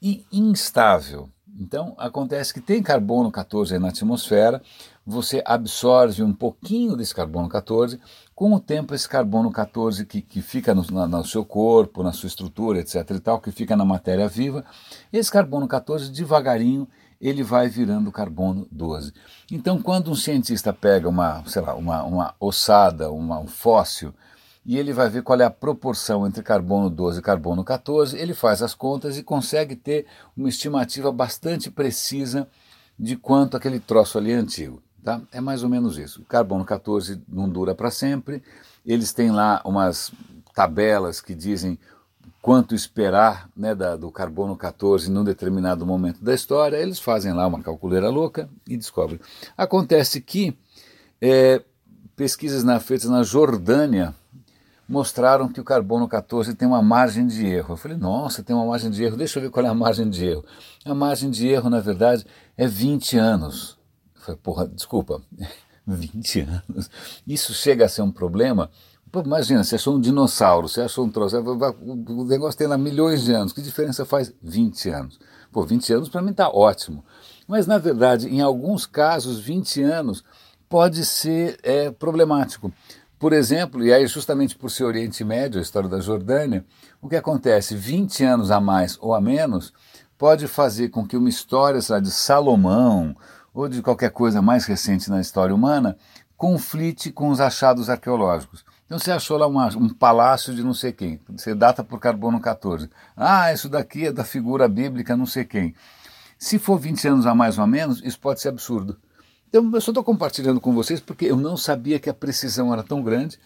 e 0.00 0.24
instável. 0.32 1.28
Então, 1.58 1.94
acontece 1.98 2.52
que 2.52 2.60
tem 2.60 2.82
carbono 2.82 3.30
14 3.30 3.78
na 3.78 3.90
atmosfera, 3.90 4.60
você 5.06 5.42
absorve 5.44 6.22
um 6.22 6.32
pouquinho 6.32 6.96
desse 6.96 7.14
carbono 7.14 7.48
14, 7.48 8.00
com 8.42 8.54
o 8.54 8.58
tempo 8.58 8.92
esse 8.92 9.08
carbono 9.08 9.52
14 9.52 10.04
que, 10.04 10.20
que 10.20 10.42
fica 10.42 10.74
no, 10.74 10.84
na, 10.90 11.06
no 11.06 11.24
seu 11.24 11.44
corpo, 11.44 12.02
na 12.02 12.12
sua 12.12 12.26
estrutura, 12.26 12.80
etc 12.80 13.08
e 13.12 13.20
tal, 13.20 13.40
que 13.40 13.52
fica 13.52 13.76
na 13.76 13.84
matéria 13.84 14.26
viva, 14.26 14.64
esse 15.12 15.30
carbono 15.30 15.68
14 15.68 16.10
devagarinho 16.10 16.88
ele 17.20 17.44
vai 17.44 17.68
virando 17.68 18.10
carbono 18.10 18.66
12. 18.68 19.12
Então, 19.48 19.80
quando 19.80 20.10
um 20.10 20.16
cientista 20.16 20.72
pega 20.72 21.08
uma, 21.08 21.44
sei 21.46 21.62
lá, 21.62 21.76
uma, 21.76 22.02
uma 22.02 22.34
ossada, 22.40 23.12
uma, 23.12 23.38
um 23.38 23.46
fóssil, 23.46 24.12
e 24.66 24.76
ele 24.76 24.92
vai 24.92 25.08
ver 25.08 25.22
qual 25.22 25.40
é 25.40 25.44
a 25.44 25.50
proporção 25.50 26.26
entre 26.26 26.42
carbono 26.42 26.90
12 26.90 27.20
e 27.20 27.22
carbono 27.22 27.62
14, 27.62 28.18
ele 28.18 28.34
faz 28.34 28.60
as 28.60 28.74
contas 28.74 29.16
e 29.16 29.22
consegue 29.22 29.76
ter 29.76 30.04
uma 30.36 30.48
estimativa 30.48 31.12
bastante 31.12 31.70
precisa 31.70 32.48
de 32.98 33.14
quanto 33.14 33.56
aquele 33.56 33.78
troço 33.78 34.18
ali 34.18 34.32
é 34.32 34.34
antigo. 34.34 34.81
Tá? 35.04 35.20
É 35.32 35.40
mais 35.40 35.62
ou 35.62 35.68
menos 35.68 35.98
isso. 35.98 36.22
O 36.22 36.24
carbono 36.24 36.64
14 36.64 37.20
não 37.28 37.48
dura 37.48 37.74
para 37.74 37.90
sempre. 37.90 38.42
Eles 38.86 39.12
têm 39.12 39.30
lá 39.30 39.60
umas 39.64 40.12
tabelas 40.54 41.20
que 41.20 41.34
dizem 41.34 41.78
quanto 42.40 42.74
esperar 42.74 43.48
né, 43.56 43.74
da, 43.74 43.96
do 43.96 44.10
carbono 44.10 44.56
14 44.56 45.10
num 45.10 45.24
determinado 45.24 45.84
momento 45.84 46.22
da 46.22 46.34
história. 46.34 46.76
Eles 46.76 47.00
fazem 47.00 47.32
lá 47.32 47.46
uma 47.46 47.62
calculeira 47.62 48.08
louca 48.10 48.48
e 48.66 48.76
descobrem. 48.76 49.20
Acontece 49.56 50.20
que 50.20 50.56
é, 51.20 51.62
pesquisas 52.14 52.62
na, 52.62 52.78
feitas 52.78 53.08
na 53.08 53.22
Jordânia 53.22 54.14
mostraram 54.88 55.48
que 55.48 55.60
o 55.60 55.64
carbono 55.64 56.06
14 56.06 56.54
tem 56.54 56.68
uma 56.68 56.82
margem 56.82 57.26
de 57.26 57.46
erro. 57.46 57.74
Eu 57.74 57.76
falei, 57.76 57.96
nossa, 57.96 58.42
tem 58.42 58.54
uma 58.54 58.66
margem 58.66 58.90
de 58.90 59.02
erro, 59.02 59.16
deixa 59.16 59.38
eu 59.38 59.42
ver 59.44 59.50
qual 59.50 59.64
é 59.64 59.68
a 59.68 59.74
margem 59.74 60.08
de 60.10 60.24
erro. 60.24 60.44
A 60.84 60.94
margem 60.94 61.30
de 61.30 61.48
erro, 61.48 61.70
na 61.70 61.80
verdade, 61.80 62.26
é 62.56 62.66
20 62.66 63.16
anos. 63.16 63.81
Porra, 64.42 64.68
desculpa, 64.68 65.22
20 65.86 66.40
anos. 66.40 66.90
Isso 67.26 67.52
chega 67.52 67.86
a 67.86 67.88
ser 67.88 68.02
um 68.02 68.10
problema? 68.10 68.70
Pô, 69.10 69.20
imagina, 69.20 69.62
você 69.62 69.74
achou 69.74 69.96
um 69.96 70.00
dinossauro, 70.00 70.68
você 70.68 70.80
achou 70.80 71.04
um 71.04 71.10
troço, 71.10 71.36
o 71.38 72.24
negócio 72.24 72.56
tem 72.56 72.66
lá 72.66 72.78
milhões 72.78 73.22
de 73.22 73.32
anos, 73.32 73.52
que 73.52 73.60
diferença 73.60 74.06
faz 74.06 74.32
20 74.42 74.88
anos? 74.88 75.20
Pô, 75.52 75.64
20 75.64 75.92
anos 75.92 76.08
para 76.08 76.22
mim 76.22 76.30
está 76.30 76.48
ótimo. 76.48 77.04
Mas, 77.46 77.66
na 77.66 77.76
verdade, 77.76 78.26
em 78.28 78.40
alguns 78.40 78.86
casos, 78.86 79.38
20 79.38 79.82
anos 79.82 80.24
pode 80.66 81.04
ser 81.04 81.58
é, 81.62 81.90
problemático. 81.90 82.72
Por 83.18 83.34
exemplo, 83.34 83.84
e 83.84 83.92
aí 83.92 84.06
justamente 84.06 84.56
por 84.56 84.70
ser 84.70 84.84
Oriente 84.84 85.22
Médio, 85.22 85.58
a 85.58 85.62
história 85.62 85.88
da 85.88 86.00
Jordânia, 86.00 86.64
o 87.00 87.08
que 87.08 87.14
acontece? 87.14 87.76
20 87.76 88.24
anos 88.24 88.50
a 88.50 88.60
mais 88.60 88.96
ou 89.00 89.14
a 89.14 89.20
menos 89.20 89.72
pode 90.16 90.48
fazer 90.48 90.88
com 90.88 91.06
que 91.06 91.16
uma 91.16 91.28
história 91.28 91.80
lá, 91.88 92.00
de 92.00 92.10
Salomão 92.10 93.14
ou 93.52 93.68
de 93.68 93.82
qualquer 93.82 94.10
coisa 94.10 94.40
mais 94.40 94.64
recente 94.64 95.10
na 95.10 95.20
história 95.20 95.54
humana 95.54 95.96
conflite 96.36 97.12
com 97.12 97.28
os 97.28 97.40
achados 97.40 97.88
arqueológicos. 97.88 98.64
Então 98.86 98.98
você 98.98 99.12
achou 99.12 99.38
lá 99.38 99.46
uma, 99.46 99.68
um 99.76 99.88
palácio 99.88 100.54
de 100.54 100.62
não 100.62 100.74
sei 100.74 100.92
quem, 100.92 101.20
você 101.28 101.54
data 101.54 101.84
por 101.84 102.00
carbono 102.00 102.40
14. 102.40 102.90
Ah, 103.16 103.52
isso 103.52 103.68
daqui 103.68 104.06
é 104.06 104.12
da 104.12 104.24
figura 104.24 104.68
bíblica 104.68 105.16
não 105.16 105.26
sei 105.26 105.44
quem. 105.44 105.74
Se 106.36 106.58
for 106.58 106.76
20 106.76 107.06
anos 107.06 107.26
a 107.26 107.34
mais 107.34 107.56
ou 107.58 107.62
a 107.64 107.66
menos, 107.68 108.02
isso 108.02 108.18
pode 108.18 108.40
ser 108.40 108.48
absurdo. 108.48 108.98
Então, 109.48 109.70
eu 109.72 109.80
só 109.80 109.92
estou 109.92 110.02
compartilhando 110.02 110.60
com 110.60 110.74
vocês 110.74 110.98
porque 110.98 111.26
eu 111.26 111.36
não 111.36 111.56
sabia 111.56 112.00
que 112.00 112.10
a 112.10 112.14
precisão 112.14 112.72
era 112.72 112.82
tão 112.82 113.00
grande, 113.00 113.38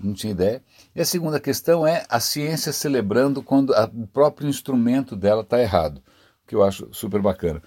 não 0.00 0.14
tinha 0.14 0.30
ideia. 0.30 0.62
E 0.96 1.00
a 1.02 1.04
segunda 1.04 1.38
questão 1.38 1.86
é 1.86 2.06
a 2.08 2.18
ciência 2.20 2.72
celebrando 2.72 3.42
quando 3.42 3.74
a, 3.74 3.84
o 3.84 4.06
próprio 4.06 4.48
instrumento 4.48 5.14
dela 5.14 5.42
está 5.42 5.60
errado, 5.60 6.02
que 6.46 6.54
eu 6.54 6.62
acho 6.62 6.88
super 6.92 7.20
bacana. 7.20 7.62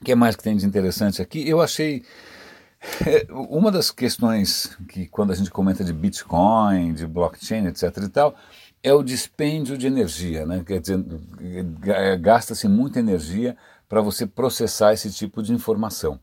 O 0.00 0.04
que 0.04 0.14
mais 0.14 0.34
que 0.34 0.42
tem 0.42 0.56
de 0.56 0.64
interessante 0.64 1.20
aqui? 1.20 1.46
Eu 1.46 1.60
achei 1.60 2.02
é, 3.06 3.26
uma 3.30 3.70
das 3.70 3.90
questões 3.90 4.76
que 4.88 5.06
quando 5.06 5.30
a 5.30 5.34
gente 5.34 5.50
comenta 5.50 5.84
de 5.84 5.92
Bitcoin, 5.92 6.94
de 6.94 7.06
blockchain, 7.06 7.66
etc. 7.66 7.94
e 7.98 8.08
tal, 8.08 8.34
é 8.82 8.94
o 8.94 9.02
dispêndio 9.02 9.76
de 9.76 9.86
energia, 9.86 10.46
né? 10.46 10.62
Quer 10.66 10.80
dizer, 10.80 11.04
gasta-se 12.18 12.66
muita 12.66 12.98
energia 12.98 13.56
para 13.86 14.00
você 14.00 14.26
processar 14.26 14.94
esse 14.94 15.10
tipo 15.10 15.42
de 15.42 15.52
informação. 15.52 16.18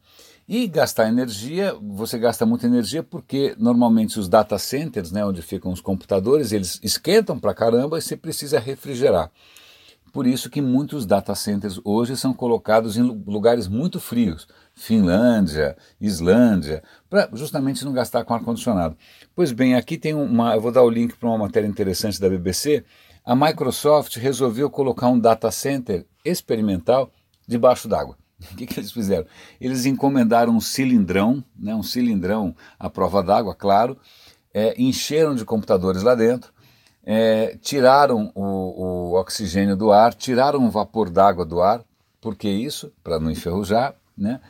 E 0.47 0.65
gastar 0.65 1.09
energia, 1.09 1.75
você 1.79 2.17
gasta 2.17 2.45
muita 2.45 2.65
energia 2.65 3.03
porque 3.03 3.53
normalmente 3.59 4.17
os 4.17 4.27
data 4.27 4.57
centers, 4.57 5.11
né, 5.11 5.23
onde 5.25 5.41
ficam 5.41 5.71
os 5.71 5.81
computadores, 5.81 6.53
eles 6.53 6.79
esquentam 6.81 7.37
para 7.37 7.53
caramba 7.53 7.97
e 7.97 8.01
você 8.01 8.15
precisa 8.15 8.57
refrigerar. 8.57 9.29
Por 10.17 10.25
isso 10.25 10.49
que 10.49 10.63
muitos 10.63 11.05
data 11.05 11.35
centers 11.35 11.79
hoje 11.83 12.17
são 12.17 12.33
colocados 12.33 12.97
em 12.97 13.03
lugares 13.03 13.67
muito 13.67 13.99
frios, 13.99 14.47
Finlândia, 14.73 15.77
Islândia, 16.01 16.81
para 17.07 17.29
justamente 17.33 17.85
não 17.85 17.93
gastar 17.93 18.25
com 18.25 18.33
ar-condicionado. 18.33 18.97
Pois 19.35 19.51
bem, 19.51 19.75
aqui 19.75 19.95
tem 19.95 20.15
uma, 20.15 20.55
eu 20.55 20.59
vou 20.59 20.71
dar 20.71 20.81
o 20.81 20.89
link 20.89 21.15
para 21.15 21.29
uma 21.29 21.37
matéria 21.37 21.67
interessante 21.67 22.19
da 22.19 22.27
BBC. 22.27 22.83
A 23.23 23.35
Microsoft 23.35 24.15
resolveu 24.15 24.71
colocar 24.71 25.07
um 25.07 25.19
data 25.19 25.51
center 25.51 26.03
experimental 26.25 27.11
debaixo 27.47 27.87
d'água. 27.87 28.17
O 28.51 28.55
que, 28.55 28.65
que, 28.65 28.79
eles 28.79 28.91
fizeram? 28.91 29.27
Eles 29.61 29.85
encomendaram 29.85 30.51
um 30.51 30.59
cilindrão, 30.59 31.43
né, 31.55 31.75
um 31.75 31.83
cilindrão 31.83 32.55
à 32.79 32.89
prova 32.89 33.21
d'água, 33.21 33.53
claro, 33.53 33.95
é, 34.51 34.73
encheram 34.81 35.35
de 35.35 35.45
computadores 35.45 36.01
lá 36.01 36.15
dentro, 36.15 36.51
é, 37.09 37.57
tiraram 37.61 38.33
o, 38.35 38.43
o, 38.43 39.13
oxigênio 39.13 39.77
do 39.77 39.93
ar, 39.93 40.13
tiraram 40.13 40.67
o 40.67 40.69
vapor 40.69 41.09
d'água 41.09 41.45
do 41.45 41.61
ar, 41.61 41.81
por 42.19 42.35
que 42.35 42.49
isso? 42.49 42.91
Para 43.01 43.17
não 43.17 43.31
enferrujar, 43.31 43.95
né? 44.17 44.41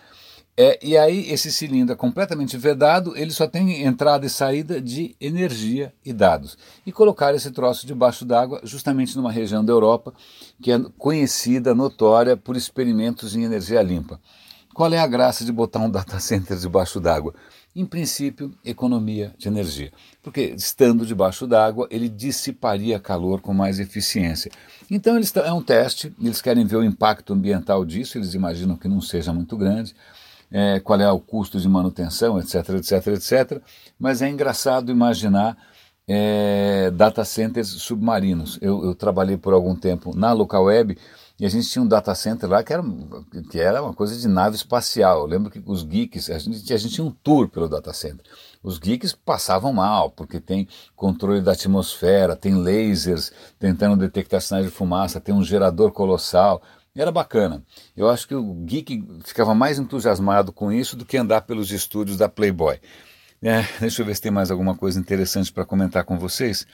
É, 0.59 0.79
e 0.83 0.97
aí 0.97 1.29
esse 1.29 1.51
cilindro 1.51 1.93
é 1.93 1.95
completamente 1.95 2.57
vedado, 2.57 3.15
ele 3.15 3.29
só 3.29 3.45
tem 3.45 3.83
entrada 3.83 4.25
e 4.25 4.29
saída 4.29 4.81
de 4.81 5.15
energia 5.21 5.93
e 6.03 6.11
dados. 6.11 6.57
E 6.83 6.91
colocar 6.91 7.35
esse 7.35 7.51
troço 7.51 7.85
debaixo 7.85 8.25
d'água 8.25 8.59
justamente 8.63 9.15
numa 9.15 9.31
região 9.31 9.63
da 9.63 9.71
Europa 9.71 10.11
que 10.59 10.71
é 10.71 10.79
conhecida, 10.97 11.75
notória 11.75 12.35
por 12.35 12.57
experimentos 12.57 13.35
em 13.35 13.43
energia 13.43 13.83
limpa. 13.83 14.19
Qual 14.73 14.91
é 14.91 14.97
a 14.97 15.05
graça 15.05 15.45
de 15.45 15.51
botar 15.51 15.79
um 15.79 15.91
data 15.91 16.19
center 16.19 16.57
debaixo 16.57 16.99
d'água? 16.99 17.35
Em 17.77 17.85
princípio, 17.85 18.51
economia 18.65 19.35
de 19.37 19.47
energia, 19.47 19.91
porque 20.23 20.55
estando 20.57 21.05
debaixo 21.05 21.45
d'água 21.45 21.87
ele 21.91 22.09
dissiparia 22.09 22.99
calor 22.99 23.39
com 23.39 23.53
mais 23.53 23.79
eficiência. 23.79 24.51
Então 24.89 25.15
eles, 25.15 25.31
é 25.35 25.53
um 25.53 25.61
teste, 25.61 26.11
eles 26.19 26.41
querem 26.41 26.65
ver 26.65 26.77
o 26.77 26.83
impacto 26.83 27.33
ambiental 27.33 27.85
disso, 27.85 28.17
eles 28.17 28.33
imaginam 28.33 28.75
que 28.75 28.87
não 28.87 28.99
seja 28.99 29.31
muito 29.31 29.55
grande 29.55 29.93
é, 30.51 30.79
qual 30.79 30.99
é 30.99 31.11
o 31.11 31.19
custo 31.19 31.59
de 31.59 31.69
manutenção, 31.69 32.39
etc, 32.39 32.69
etc, 32.69 33.07
etc. 33.07 33.61
Mas 33.99 34.23
é 34.23 34.29
engraçado 34.29 34.91
imaginar 34.91 35.55
é, 36.07 36.89
data 36.91 37.23
centers 37.25 37.67
submarinos. 37.67 38.57
Eu, 38.61 38.83
eu, 38.85 38.95
trabalhei 38.95 39.37
por 39.37 39.53
algum 39.53 39.75
tempo 39.75 40.17
na 40.17 40.31
local 40.31 40.63
web 40.63 40.97
e 41.39 41.45
a 41.45 41.49
gente 41.49 41.69
tinha 41.69 41.83
um 41.83 41.87
data 41.87 42.15
center 42.15 42.49
lá 42.49 42.63
que 42.63 42.73
era, 42.73 42.83
que 43.51 43.59
era 43.59 43.83
uma 43.83 43.93
coisa 43.93 44.17
de 44.17 44.27
nave 44.27 44.55
espacial. 44.55 45.21
Eu 45.21 45.27
lembro 45.27 45.51
que 45.51 45.61
os 45.65 45.83
geeks, 45.83 46.31
a 46.31 46.39
gente, 46.39 46.73
a 46.73 46.77
gente 46.77 46.95
tinha 46.95 47.05
um 47.05 47.11
tour 47.11 47.47
pelo 47.47 47.69
data 47.69 47.93
center. 47.93 48.25
Os 48.63 48.79
geeks 48.79 49.13
passavam 49.13 49.71
mal, 49.71 50.09
porque 50.09 50.39
tem 50.39 50.67
controle 50.95 51.41
da 51.41 51.51
atmosfera, 51.51 52.35
tem 52.35 52.55
lasers 52.55 53.31
tentando 53.59 53.97
detectar 53.97 54.41
sinais 54.41 54.65
de 54.65 54.71
fumaça, 54.71 55.21
tem 55.21 55.33
um 55.33 55.43
gerador 55.43 55.91
colossal. 55.91 56.61
Era 56.95 57.11
bacana. 57.11 57.63
Eu 57.95 58.09
acho 58.09 58.27
que 58.27 58.33
o 58.33 58.55
geek 58.65 59.07
ficava 59.23 59.53
mais 59.53 59.77
entusiasmado 59.77 60.51
com 60.51 60.71
isso 60.71 60.95
do 60.95 61.05
que 61.05 61.17
andar 61.17 61.41
pelos 61.41 61.71
estúdios 61.71 62.17
da 62.17 62.27
Playboy. 62.27 62.79
É, 63.43 63.63
deixa 63.79 64.01
eu 64.01 64.05
ver 64.07 64.15
se 64.15 64.21
tem 64.23 64.31
mais 64.31 64.49
alguma 64.49 64.75
coisa 64.75 64.99
interessante 64.99 65.53
para 65.53 65.63
comentar 65.63 66.03
com 66.03 66.17
vocês. 66.17 66.65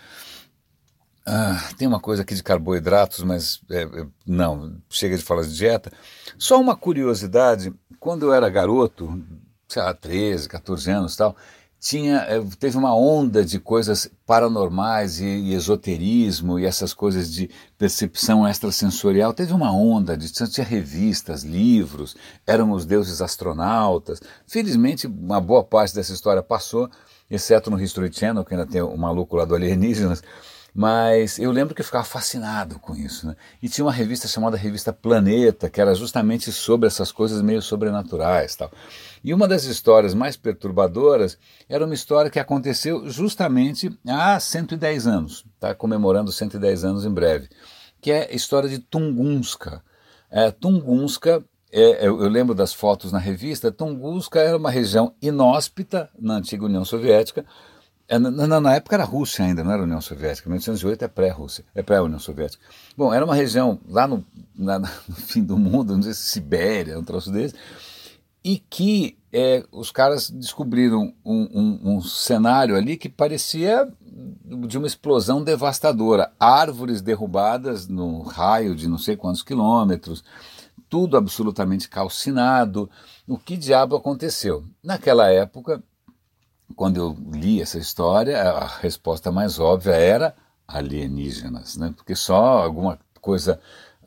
Ah, 1.26 1.70
tem 1.78 1.88
uma 1.88 2.02
coisa 2.02 2.22
aqui 2.22 2.36
de 2.36 2.44
carboidratos, 2.44 3.24
mas 3.24 3.62
é, 3.70 3.84
é, 3.84 4.08
não, 4.26 4.78
chega 4.90 5.18
de 5.18 5.24
falar 5.24 5.44
de 5.44 5.56
dieta. 5.56 5.92
Só 6.38 6.60
uma 6.60 6.76
curiosidade: 6.76 7.74
quando 8.00 8.26
eu 8.26 8.34
era 8.34 8.50
garoto, 8.50 9.22
sei 9.68 9.82
lá, 9.82 9.94
13, 9.94 10.50
14 10.50 10.92
anos 10.92 11.16
tal, 11.16 11.36
tinha, 11.84 12.20
eh, 12.30 12.42
teve 12.58 12.78
uma 12.78 12.96
onda 12.96 13.44
de 13.44 13.60
coisas 13.60 14.10
paranormais 14.26 15.20
e, 15.20 15.26
e, 15.26 15.54
esoterismo 15.54 16.58
e 16.58 16.66
essas 16.66 16.94
coisas 16.94 17.30
de 17.30 17.50
percepção 17.78 18.48
extrasensorial. 18.48 19.34
Teve 19.34 19.52
uma 19.52 19.70
onda 19.74 20.16
de 20.16 20.32
tinha 20.32 20.66
revistas, 20.66 21.44
livros, 21.44 22.16
eram 22.48 22.72
os 22.72 22.86
deuses 22.86 23.22
astronautas. 23.22 24.22
Felizmente, 24.48 25.08
uma 25.08 25.42
boa 25.42 25.62
parte 25.62 25.94
dessa 25.94 26.14
história 26.14 26.42
passou, 26.42 26.90
exceto 27.30 27.70
no 27.70 27.82
History 27.82 28.10
Channel, 28.14 28.46
que 28.46 28.54
ainda 28.54 28.66
tem 28.66 28.82
o 28.82 28.98
maluco 28.98 29.36
lá 29.36 29.44
do 29.44 29.54
alienígenas. 29.54 30.24
Mas 30.74 31.38
eu 31.38 31.52
lembro 31.52 31.76
que 31.76 31.82
eu 31.82 31.86
ficava 31.86 32.04
fascinado 32.04 32.80
com 32.80 32.96
isso. 32.96 33.28
Né? 33.28 33.36
E 33.62 33.70
tinha 33.70 33.86
uma 33.86 33.92
revista 33.92 34.28
chamada 34.28 34.58
Revista 34.58 34.92
Planeta, 34.92 35.70
que 35.70 35.80
era 35.80 35.94
justamente 35.94 36.52
sobre 36.52 36.88
essas 36.88 37.12
coisas 37.12 37.42
meio 37.44 37.62
sobrenaturais. 37.62 38.56
Tal. 38.56 38.72
E 39.24 39.34
uma 39.34 39.48
das 39.48 39.66
histórias 39.66 40.16
mais 40.16 40.36
perturbadoras 40.36 41.38
era 41.70 41.86
uma 41.86 41.94
história 41.94 42.32
que 42.32 42.40
aconteceu 42.40 43.08
justamente 43.08 43.96
há 44.08 44.40
110 44.40 45.06
anos, 45.06 45.46
tá? 45.60 45.76
comemorando 45.76 46.32
110 46.32 46.84
anos 46.84 47.06
em 47.06 47.12
breve, 47.12 47.50
que 48.02 48.12
é 48.12 48.30
a 48.32 48.36
história 48.36 48.68
de 48.68 48.80
Tunguska. 48.80 49.84
É, 50.32 50.50
Tunguska 50.50 51.44
é, 51.72 52.08
eu, 52.08 52.22
eu, 52.22 52.30
lembro 52.30 52.54
das 52.54 52.72
fotos 52.72 53.12
na 53.12 53.18
revista, 53.18 53.72
Tunguska 53.72 54.40
era 54.40 54.58
uma 54.58 54.70
região 54.70 55.16
inóspita 55.22 56.10
na 56.20 56.36
antiga 56.36 56.66
União 56.66 56.86
Soviética, 56.86 57.46
é, 58.14 58.20
na, 58.20 58.60
na, 58.60 58.76
época 58.76 58.96
era 58.96 59.04
Rússia 59.04 59.44
ainda, 59.44 59.64
não 59.64 59.72
era 59.72 59.84
União 59.84 60.00
Soviética. 60.00 60.48
1908 60.48 61.06
é 61.06 61.08
pré-Rússia, 61.08 61.66
é 61.74 61.82
pré-União 61.82 62.20
Soviética. 62.20 62.64
Bom, 62.96 63.12
era 63.12 63.26
uma 63.26 63.34
região 63.34 63.80
lá 63.90 64.08
no, 64.08 64.24
na, 64.56 64.78
no, 64.80 64.88
fim 65.16 65.44
do 65.44 65.58
mundo, 65.58 65.96
não 65.96 66.04
sei 66.04 66.14
se 66.14 66.22
Sibéria, 66.22 67.00
um 67.00 67.04
troço 67.04 67.32
desse, 67.32 67.56
e 68.44 68.58
que 68.58 69.18
é, 69.32 69.66
os 69.72 69.90
caras 69.90 70.30
descobriram 70.30 71.12
um, 71.26 71.50
um, 71.52 71.96
um, 71.96 72.02
cenário 72.02 72.76
ali 72.76 72.98
que 72.98 73.10
parecia 73.10 73.92
de 74.68 74.78
uma 74.78 74.86
explosão 74.86 75.44
devastadora. 75.44 76.32
Árvores 76.40 77.02
derrubadas 77.02 77.88
no 77.88 78.22
raio 78.22 78.76
de 78.76 78.88
não 78.88 79.00
sei 79.00 79.16
quantos 79.16 79.42
quilômetros, 79.42 80.24
tudo 80.88 81.18
absolutamente 81.18 81.90
calcinado. 81.90 82.88
O 83.28 83.40
que 83.40 83.58
diabo 83.58 83.96
aconteceu? 83.96 84.64
Naquela 84.84 85.32
época, 85.32 85.82
quando 86.76 86.98
eu 86.98 87.18
li 87.32 87.62
essa 87.62 87.78
história, 87.78 88.42
a 88.42 88.68
resposta 88.68 89.32
mais 89.32 89.60
óbvia 89.60 89.94
era 89.94 90.36
alienígenas, 90.68 91.78
né? 91.78 91.94
porque 91.96 92.16
só 92.16 92.64
alguma 92.64 93.00
coisa 93.22 93.60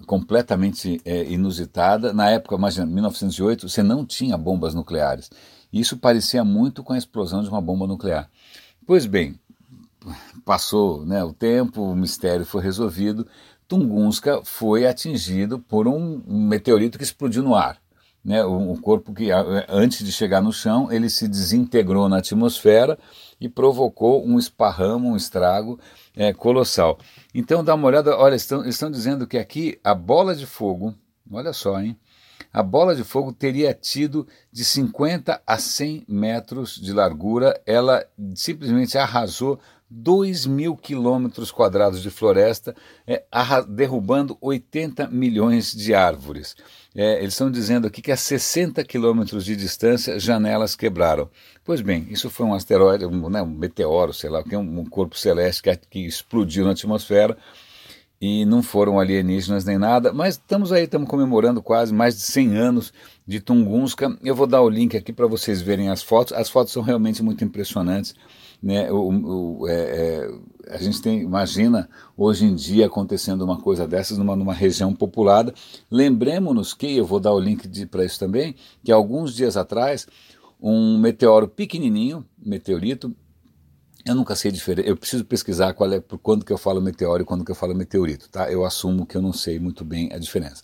completamente 0.06 1.00
é, 1.04 1.24
inusitada. 1.24 2.12
Na 2.12 2.30
época, 2.30 2.54
imagina, 2.54 2.86
1908, 2.86 3.68
você 3.68 3.82
não 3.82 4.04
tinha 4.04 4.36
bombas 4.36 4.74
nucleares. 4.74 5.30
Isso 5.72 5.96
parecia 5.96 6.44
muito 6.44 6.82
com 6.82 6.92
a 6.92 6.98
explosão 6.98 7.42
de 7.42 7.48
uma 7.48 7.60
bomba 7.60 7.86
nuclear. 7.86 8.30
Pois 8.86 9.06
bem, 9.06 9.38
passou 10.44 11.04
né, 11.04 11.24
o 11.24 11.32
tempo, 11.32 11.82
o 11.82 11.96
mistério 11.96 12.44
foi 12.44 12.62
resolvido. 12.62 13.26
Tunguska 13.66 14.42
foi 14.44 14.86
atingido 14.86 15.58
por 15.58 15.88
um 15.88 16.22
meteorito 16.26 16.98
que 16.98 17.04
explodiu 17.04 17.42
no 17.42 17.54
ar. 17.54 17.78
Né, 18.26 18.38
corpo 18.82 19.14
que, 19.14 19.28
antes 19.68 20.04
de 20.04 20.10
chegar 20.10 20.42
no 20.42 20.52
chão, 20.52 20.90
ele 20.90 21.08
se 21.08 21.28
desintegrou 21.28 22.08
na 22.08 22.18
atmosfera 22.18 22.98
e 23.40 23.48
provocou 23.48 24.26
um 24.26 24.36
esparramo, 24.36 25.10
um 25.10 25.16
estrago 25.16 25.78
é, 26.16 26.32
colossal. 26.32 26.98
Então 27.32 27.62
dá 27.62 27.76
uma 27.76 27.86
olhada, 27.86 28.18
olha, 28.18 28.34
estão, 28.34 28.66
estão 28.66 28.90
dizendo 28.90 29.28
que 29.28 29.38
aqui 29.38 29.78
a 29.84 29.94
bola 29.94 30.34
de 30.34 30.44
fogo, 30.44 30.92
olha 31.30 31.52
só, 31.52 31.80
hein? 31.80 31.96
A 32.52 32.64
bola 32.64 32.96
de 32.96 33.04
fogo 33.04 33.32
teria 33.32 33.72
tido 33.72 34.26
de 34.50 34.64
50 34.64 35.40
a 35.46 35.58
100 35.58 36.06
metros 36.08 36.80
de 36.80 36.92
largura, 36.92 37.60
ela 37.64 38.04
simplesmente 38.34 38.98
arrasou 38.98 39.60
2 39.88 40.46
mil 40.46 40.76
quilômetros 40.76 41.50
quadrados 41.50 42.02
de 42.02 42.10
floresta, 42.10 42.74
é, 43.06 43.24
derrubando 43.68 44.36
80 44.40 45.08
milhões 45.08 45.72
de 45.72 45.94
árvores. 45.94 46.56
É, 46.94 47.18
eles 47.18 47.34
estão 47.34 47.50
dizendo 47.50 47.86
aqui 47.86 48.02
que 48.02 48.10
a 48.10 48.16
60 48.16 48.82
quilômetros 48.84 49.44
de 49.44 49.54
distância 49.54 50.18
janelas 50.18 50.74
quebraram. 50.74 51.30
Pois 51.64 51.80
bem, 51.80 52.06
isso 52.10 52.28
foi 52.30 52.46
um 52.46 52.54
asteroide, 52.54 53.06
um, 53.06 53.28
né, 53.28 53.42
um 53.42 53.46
meteoro, 53.46 54.12
sei 54.12 54.30
lá, 54.30 54.42
um 54.52 54.84
corpo 54.84 55.16
celeste 55.16 55.62
que, 55.62 55.76
que 55.76 56.06
explodiu 56.06 56.64
na 56.64 56.72
atmosfera 56.72 57.36
e 58.20 58.46
não 58.46 58.62
foram 58.62 58.98
alienígenas 58.98 59.64
nem 59.64 59.76
nada, 59.76 60.12
mas 60.12 60.34
estamos 60.34 60.72
aí, 60.72 60.84
estamos 60.84 61.08
comemorando 61.08 61.62
quase 61.62 61.92
mais 61.92 62.16
de 62.16 62.22
100 62.22 62.56
anos 62.56 62.92
de 63.26 63.40
Tunguska. 63.40 64.16
Eu 64.24 64.34
vou 64.34 64.46
dar 64.46 64.62
o 64.62 64.70
link 64.70 64.96
aqui 64.96 65.12
para 65.12 65.26
vocês 65.26 65.60
verem 65.60 65.90
as 65.90 66.02
fotos. 66.02 66.32
As 66.32 66.48
fotos 66.48 66.72
são 66.72 66.82
realmente 66.82 67.22
muito 67.22 67.44
impressionantes. 67.44 68.14
Né? 68.62 68.90
O, 68.90 69.60
o, 69.60 69.68
é, 69.68 69.74
é, 69.74 70.74
a 70.74 70.78
gente 70.78 71.02
tem, 71.02 71.20
imagina 71.20 71.88
hoje 72.16 72.46
em 72.46 72.54
dia 72.54 72.86
acontecendo 72.86 73.42
uma 73.42 73.60
coisa 73.60 73.86
dessas 73.86 74.16
numa, 74.16 74.34
numa 74.34 74.54
região 74.54 74.94
populada. 74.94 75.52
Lembremos-nos 75.90 76.72
que, 76.72 76.96
eu 76.96 77.04
vou 77.04 77.20
dar 77.20 77.32
o 77.32 77.40
link 77.40 77.68
para 77.86 78.04
isso 78.04 78.18
também, 78.18 78.54
que 78.82 78.90
alguns 78.90 79.34
dias 79.34 79.58
atrás 79.58 80.06
um 80.60 80.98
meteoro 80.98 81.46
pequenininho, 81.46 82.24
meteorito, 82.38 83.14
eu 84.06 84.14
nunca 84.14 84.36
sei 84.36 84.52
diferente. 84.52 84.88
Eu 84.88 84.96
preciso 84.96 85.24
pesquisar 85.24 85.74
qual 85.74 85.92
é 85.92 86.00
por 86.00 86.18
quando 86.18 86.44
que 86.44 86.52
eu 86.52 86.58
falo 86.58 86.80
meteoro 86.80 87.22
e 87.22 87.26
quando 87.26 87.44
que 87.44 87.50
eu 87.50 87.56
falo 87.56 87.74
meteorito, 87.74 88.28
tá? 88.28 88.50
Eu 88.50 88.64
assumo 88.64 89.04
que 89.04 89.16
eu 89.16 89.22
não 89.22 89.32
sei 89.32 89.58
muito 89.58 89.84
bem 89.84 90.10
a 90.12 90.18
diferença. 90.18 90.62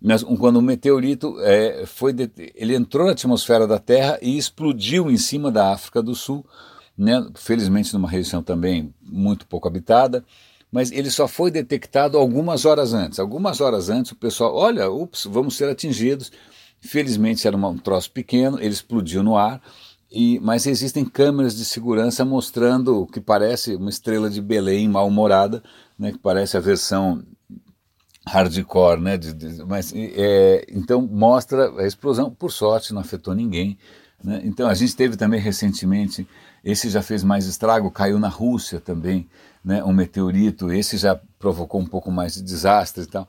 Mas 0.00 0.22
quando 0.22 0.56
o 0.56 0.62
meteorito 0.62 1.36
é, 1.40 1.84
foi, 1.86 2.14
ele 2.54 2.74
entrou 2.74 3.06
na 3.06 3.12
atmosfera 3.12 3.66
da 3.66 3.78
Terra 3.78 4.18
e 4.20 4.36
explodiu 4.36 5.10
em 5.10 5.16
cima 5.16 5.50
da 5.50 5.72
África 5.72 6.02
do 6.02 6.14
Sul, 6.14 6.44
né? 6.96 7.26
Felizmente 7.34 7.94
numa 7.94 8.08
região 8.08 8.42
também 8.42 8.94
muito 9.02 9.46
pouco 9.46 9.66
habitada, 9.66 10.22
mas 10.70 10.92
ele 10.92 11.10
só 11.10 11.26
foi 11.26 11.50
detectado 11.50 12.18
algumas 12.18 12.66
horas 12.66 12.92
antes. 12.92 13.18
Algumas 13.18 13.60
horas 13.60 13.88
antes 13.88 14.12
o 14.12 14.16
pessoal, 14.16 14.54
olha, 14.54 14.90
ups, 14.90 15.24
vamos 15.24 15.56
ser 15.56 15.68
atingidos. 15.68 16.30
Felizmente 16.78 17.46
era 17.46 17.56
um 17.56 17.78
troço 17.78 18.10
pequeno, 18.10 18.58
ele 18.58 18.72
explodiu 18.72 19.22
no 19.22 19.36
ar 19.36 19.60
e, 20.10 20.40
mas 20.40 20.66
existem 20.66 21.04
câmeras 21.04 21.56
de 21.56 21.64
segurança 21.64 22.24
mostrando 22.24 23.02
o 23.02 23.06
que 23.06 23.20
parece 23.20 23.76
uma 23.76 23.90
estrela 23.90 24.28
de 24.28 24.42
Belém 24.42 24.88
mal-humorada, 24.88 25.62
né, 25.96 26.10
que 26.10 26.18
parece 26.18 26.56
a 26.56 26.60
versão 26.60 27.22
hardcore, 28.26 29.00
né, 29.00 29.16
de, 29.16 29.32
de, 29.32 29.64
mas, 29.64 29.92
é, 29.94 30.66
então 30.68 31.00
mostra 31.00 31.70
a 31.80 31.86
explosão, 31.86 32.30
por 32.30 32.50
sorte 32.50 32.92
não 32.92 33.00
afetou 33.00 33.34
ninguém. 33.34 33.78
Né, 34.22 34.40
então 34.44 34.68
a 34.68 34.74
gente 34.74 34.96
teve 34.96 35.16
também 35.16 35.38
recentemente, 35.38 36.26
esse 36.64 36.90
já 36.90 37.02
fez 37.02 37.22
mais 37.22 37.46
estrago, 37.46 37.90
caiu 37.90 38.18
na 38.18 38.28
Rússia 38.28 38.80
também, 38.80 39.28
né, 39.64 39.84
um 39.84 39.92
meteorito, 39.92 40.72
esse 40.72 40.98
já 40.98 41.20
provocou 41.38 41.80
um 41.80 41.86
pouco 41.86 42.10
mais 42.10 42.34
de 42.34 42.42
desastre 42.42 43.04
e 43.04 43.06
tal. 43.06 43.28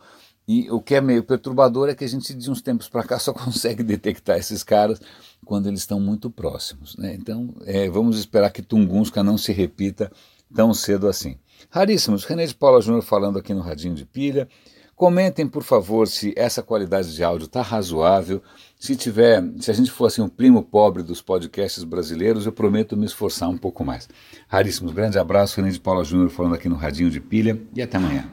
E 0.52 0.70
o 0.70 0.82
que 0.82 0.96
é 0.96 1.00
meio 1.00 1.24
perturbador 1.24 1.88
é 1.88 1.96
que 1.96 2.04
a 2.04 2.08
gente, 2.08 2.34
de 2.34 2.52
uns 2.52 2.62
tempos 2.62 2.90
para 2.90 3.06
cá, 3.06 3.18
só 3.20 3.32
consegue 3.32 3.82
detectar 3.82 4.38
esses 4.38 4.66
caras 4.66 5.00
quando 5.46 5.68
eles 5.68 5.80
estão 5.80 5.98
muito 5.98 6.30
próximos. 6.30 6.98
Né? 6.98 7.16
Então, 7.18 7.56
é, 7.66 7.90
vamos 7.90 8.20
esperar 8.20 8.50
que 8.50 8.62
Tunguska 8.62 9.24
não 9.24 9.38
se 9.38 9.54
repita 9.54 10.12
tão 10.54 10.74
cedo 10.74 11.08
assim. 11.08 11.38
Raríssimos, 11.70 12.26
René 12.26 12.46
de 12.46 12.54
Paula 12.54 12.82
Júnior 12.82 13.02
falando 13.02 13.40
aqui 13.40 13.54
no 13.54 13.62
Radinho 13.62 13.96
de 13.96 14.04
Pilha. 14.04 14.46
Comentem, 14.94 15.48
por 15.48 15.64
favor, 15.64 16.06
se 16.06 16.34
essa 16.36 16.62
qualidade 16.62 17.16
de 17.16 17.24
áudio 17.24 17.46
está 17.46 17.62
razoável. 17.62 18.44
Se 18.78 18.94
tiver, 18.94 19.42
se 19.58 19.72
a 19.72 19.74
gente 19.74 19.90
fosse 19.90 20.22
um 20.22 20.28
primo 20.28 20.62
pobre 20.62 21.02
dos 21.02 21.22
podcasts 21.22 21.86
brasileiros, 21.86 22.46
eu 22.46 22.52
prometo 22.52 22.98
me 22.98 23.06
esforçar 23.06 23.48
um 23.48 23.58
pouco 23.58 23.86
mais. 23.86 24.10
Raríssimos, 24.50 24.92
grande 24.92 25.18
abraço, 25.18 25.56
René 25.56 25.72
de 25.72 25.80
Paula 25.80 26.04
Júnior 26.04 26.30
falando 26.30 26.56
aqui 26.56 26.68
no 26.68 26.76
Radinho 26.76 27.10
de 27.10 27.22
Pilha 27.22 27.58
e 27.74 27.82
até 27.82 27.96
amanhã. 27.96 28.30